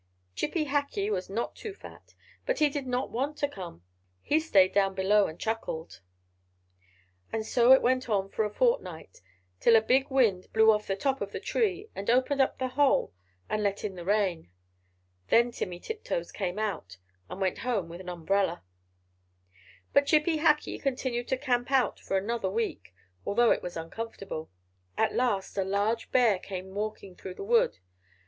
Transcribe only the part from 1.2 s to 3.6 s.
not too fat, but he did not want to